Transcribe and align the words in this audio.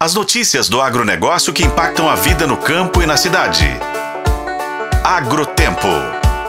As 0.00 0.14
notícias 0.14 0.68
do 0.68 0.80
agronegócio 0.80 1.52
que 1.52 1.64
impactam 1.64 2.08
a 2.08 2.14
vida 2.14 2.46
no 2.46 2.56
campo 2.56 3.02
e 3.02 3.06
na 3.06 3.16
cidade. 3.16 3.66
Agrotempo. 5.02 5.88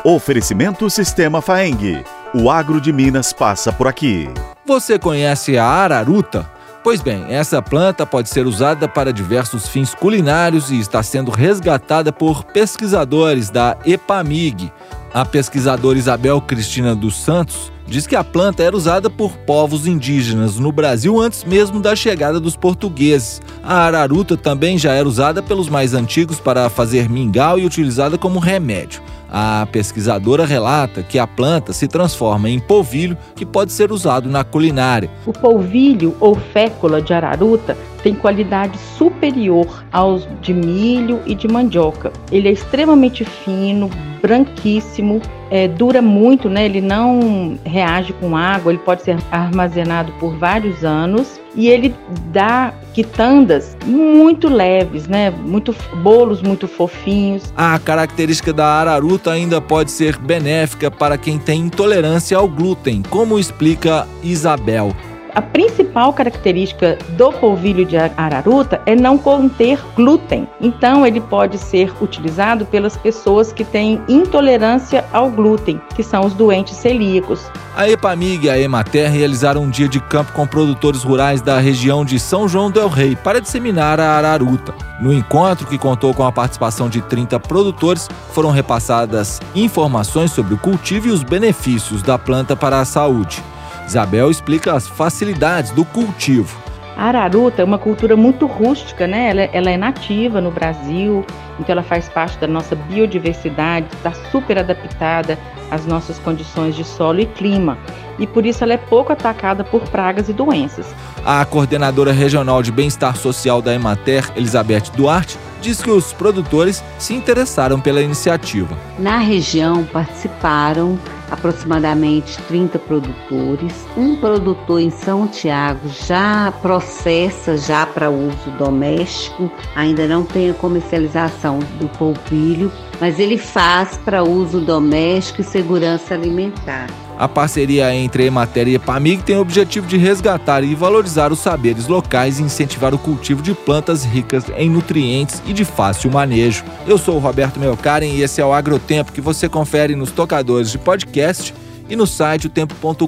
Oferecimento 0.04 0.88
Sistema 0.88 1.42
Faeng. 1.42 2.04
O 2.32 2.52
agro 2.52 2.80
de 2.80 2.94
Minas 2.94 3.34
passa 3.34 3.74
por 3.74 3.88
aqui. 3.88 4.30
Você 4.68 5.00
conhece 5.00 5.58
a 5.58 5.66
araruta? 5.66 6.48
Pois 6.84 7.02
bem, 7.02 7.26
essa 7.34 7.60
planta 7.60 8.06
pode 8.06 8.30
ser 8.30 8.46
usada 8.46 8.88
para 8.88 9.12
diversos 9.12 9.68
fins 9.68 9.96
culinários 9.96 10.70
e 10.70 10.80
está 10.80 11.02
sendo 11.02 11.32
resgatada 11.32 12.14
por 12.14 12.44
pesquisadores 12.44 13.50
da 13.50 13.76
EPAMIG. 13.84 14.72
A 15.14 15.26
pesquisadora 15.26 15.98
Isabel 15.98 16.40
Cristina 16.40 16.96
dos 16.96 17.16
Santos 17.16 17.72
diz 17.88 18.06
que 18.06 18.16
a 18.16 18.24
planta 18.24 18.62
era 18.62 18.78
usada 18.78 19.10
por 19.10 19.36
povos 19.38 19.88
indígenas 19.88 20.60
no 20.60 20.72
Brasil 20.72 21.20
antes 21.20 21.44
mesmo 21.44 21.80
da 21.80 21.96
chegada 21.96 22.40
dos 22.40 22.56
portugueses. 22.56 23.42
A 23.64 23.86
araruta 23.86 24.38
também 24.38 24.78
já 24.78 24.94
era 24.94 25.08
usada 25.08 25.42
pelos 25.42 25.68
mais 25.68 25.96
antigos 25.96 26.40
para 26.40 26.70
fazer 26.70 27.10
mingau 27.10 27.58
e 27.58 27.66
utilizada 27.66 28.20
como 28.20 28.38
remédio. 28.38 29.02
A 29.32 29.68
pesquisadora 29.72 30.46
relata 30.46 31.04
que 31.04 31.20
a 31.20 31.28
planta 31.28 31.72
se 31.74 31.88
transforma 31.88 32.50
em 32.50 32.60
polvilho 32.60 33.18
que 33.36 33.46
pode 33.46 33.72
ser 33.72 33.92
usado 33.92 34.30
na 34.30 34.44
culinária. 34.44 35.10
O 35.26 35.34
polvilho 35.34 36.16
ou 36.20 36.36
fécula 36.36 37.02
de 37.02 37.14
araruta 37.14 37.78
tem 38.02 38.16
qualidade 38.16 38.78
superior 38.98 39.84
aos 39.92 40.28
de 40.42 40.54
milho 40.54 41.22
e 41.26 41.36
de 41.36 41.48
mandioca. 41.48 42.12
Ele 42.32 42.48
é 42.48 42.52
extremamente 42.52 43.24
fino, 43.26 43.90
branquíssimo, 44.22 45.22
é, 45.52 45.68
dura 45.68 46.02
muito, 46.02 46.50
né? 46.50 46.66
ele 46.66 46.82
não 46.82 47.58
reage 47.66 48.14
com 48.14 48.36
água, 48.36 48.72
ele 48.72 48.80
pode 48.80 49.04
ser 49.04 49.18
armazenado 49.32 50.12
por 50.14 50.36
vários 50.38 50.84
anos 50.84 51.40
e 51.56 51.68
ele 51.68 51.94
dá 52.32 52.74
quitandas 52.94 53.78
muito 53.86 54.48
leves, 54.48 55.08
né? 55.08 55.30
Muito 55.30 55.76
bolos 56.04 56.42
muito 56.42 56.68
fofinhos. 56.68 57.54
A 57.56 57.78
característica 57.80 58.52
da 58.54 58.66
araruta 58.66 59.32
ainda 59.32 59.62
pode 59.62 59.92
ser 59.92 60.18
benéfica 60.18 60.92
para 60.92 61.18
quem 61.18 61.38
tem 61.38 61.62
intolerância 61.62 62.38
ao 62.38 62.48
glúten, 62.48 63.04
como 63.10 63.40
explica 63.40 64.08
Isabel. 64.24 64.96
A 65.36 65.42
principal 65.42 66.12
característica 66.12 66.98
do 67.10 67.32
polvilho 67.32 67.86
de 67.86 67.96
araruta 67.98 68.82
é 68.86 68.96
não 68.96 69.18
conter 69.18 69.80
glúten. 69.96 70.48
Então, 70.60 71.06
ele 71.06 71.22
pode 71.22 71.58
ser 71.58 71.94
utilizado 72.02 72.66
pelas 72.66 72.98
pessoas 72.98 73.54
que 73.54 73.64
têm 73.64 74.02
intolerância 74.08 75.06
ao 75.14 75.30
glúten, 75.30 75.80
que 75.96 76.04
são 76.04 76.26
os 76.26 76.34
doentes 76.34 76.76
celíacos. 76.78 77.50
A 77.76 77.88
EPAMIG 77.88 78.46
e 78.46 78.50
a 78.50 78.60
Emater 78.60 79.10
realizaram 79.12 79.64
um 79.64 79.70
dia 79.70 79.88
de 79.88 80.00
campo 80.00 80.34
com 80.34 80.48
produtores 80.48 81.04
rurais 81.04 81.42
da 81.42 81.60
região 81.60 82.04
de 82.04 82.20
São 82.20 82.48
João 82.48 82.72
del 82.72 82.90
Rei 82.90 83.16
para 83.16 83.40
disseminar 83.40 84.00
a 84.00 84.12
araruta. 84.14 84.74
No 85.00 85.14
encontro, 85.14 85.68
que 85.68 85.78
contou 85.78 86.14
com 86.14 86.26
a 86.26 86.32
participação 86.32 86.90
de 86.90 87.02
30 87.02 87.40
produtores, 87.40 88.10
foram 88.34 88.50
repassadas 88.50 89.40
informações 89.56 90.32
sobre 90.32 90.56
o 90.56 90.58
cultivo 90.58 91.08
e 91.08 91.12
os 91.12 91.24
benefícios 91.24 92.02
da 92.02 92.18
planta 92.18 92.56
para 92.56 92.80
a 92.82 92.86
saúde. 92.86 93.42
Isabel 93.90 94.30
explica 94.30 94.74
as 94.74 94.88
facilidades 94.88 95.72
do 95.72 95.84
cultivo. 95.84 96.56
A 96.96 97.06
araruta 97.06 97.64
é 97.64 97.66
uma 97.66 97.80
cultura 97.80 98.16
muito 98.16 98.46
rústica, 98.46 99.08
né? 99.08 99.32
Ela, 99.32 99.42
ela, 99.52 99.72
é 99.72 99.78
nativa 99.78 100.40
no 100.40 100.52
Brasil, 100.52 101.26
então 101.60 101.74
ela 101.74 101.82
faz 101.82 102.08
parte 102.08 102.38
da 102.38 102.46
nossa 102.46 102.76
biodiversidade, 102.76 103.88
está 103.92 104.12
super 104.32 104.60
adaptada 104.60 105.40
às 105.72 105.88
nossas 105.88 106.20
condições 106.20 106.76
de 106.76 106.84
solo 106.84 107.20
e 107.22 107.26
clima. 107.26 107.80
E 108.20 108.28
por 108.28 108.46
isso 108.46 108.64
ela 108.64 108.74
é 108.74 108.78
pouco 108.78 109.12
atacada 109.12 109.64
por 109.64 109.82
pragas 109.90 110.30
e 110.30 110.34
doenças. 110.34 110.86
A 111.26 111.44
coordenadora 111.46 112.12
regional 112.12 112.62
de 112.62 112.72
bem-estar 112.72 113.16
social 113.16 113.60
da 113.60 113.74
Emater, 113.74 114.30
Elizabeth 114.36 114.92
Duarte, 114.96 115.40
diz 115.62 115.82
que 115.82 115.90
os 115.90 116.14
produtores 116.14 116.84
se 117.00 117.16
interessaram 117.16 117.80
pela 117.80 118.02
iniciativa. 118.02 118.78
Na 119.00 119.18
região 119.18 119.84
participaram 119.86 121.00
aproximadamente 121.32 122.42
30 122.44 122.80
produtores. 122.80 123.88
Um 123.98 124.16
produtor 124.16 124.82
em 124.82 124.90
São 124.90 125.28
Tiago 125.28 125.88
já 126.08 126.54
processa 126.62 127.58
já 127.58 127.86
para 127.86 128.10
uso 128.10 128.52
doméstico, 128.58 129.52
ainda 129.76 130.08
não 130.08 130.24
tem 130.24 130.50
a 130.50 130.54
comercialização 130.54 131.60
do 131.80 131.88
polvilho, 131.98 132.72
mas 133.00 133.20
ele 133.20 133.38
faz 133.38 133.98
para 133.98 134.24
uso 134.24 134.60
doméstico 134.60 135.42
e 135.42 135.44
segurança 135.44 136.14
alimentar. 136.14 136.88
A 137.20 137.28
parceria 137.28 137.94
entre 137.94 138.24
a 138.24 138.26
Emater 138.28 138.70
e 138.70 138.72
a 138.72 138.76
EPAMIG 138.76 139.24
tem 139.24 139.36
o 139.36 139.42
objetivo 139.42 139.86
de 139.86 139.98
resgatar 139.98 140.64
e 140.64 140.74
valorizar 140.74 141.34
os 141.34 141.40
saberes 141.40 141.86
locais 141.86 142.40
e 142.40 142.44
incentivar 142.44 142.94
o 142.94 142.98
cultivo 142.98 143.42
de 143.42 143.54
plantas 143.54 144.06
ricas 144.06 144.46
em 144.56 144.70
nutrientes 144.70 145.44
e 145.46 145.52
de 145.52 145.66
fácil 145.66 146.10
manejo. 146.10 146.64
Eu 146.88 146.98
sou 146.98 147.18
o 147.18 147.20
Roberto 147.20 147.60
Melkaren 147.60 148.08
e 148.08 148.22
esse 148.22 148.40
é 148.40 148.46
o 148.46 148.54
Agrotempo 148.54 149.12
que 149.12 149.20
você 149.20 149.50
confere 149.50 149.98
nos 149.98 150.12
tocadores 150.12 150.72
de 150.72 150.78
podcast 150.78 151.54
e 151.90 151.96
no 151.96 152.08
site 152.08 152.48
otempo.com.br. 152.48 153.08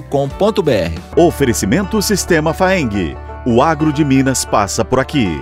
Oferecimento 1.16 2.02
Sistema 2.02 2.52
Faeng. 2.52 3.16
O 3.46 3.62
agro 3.62 3.90
de 3.94 4.04
Minas 4.04 4.44
passa 4.44 4.84
por 4.84 5.00
aqui. 5.00 5.40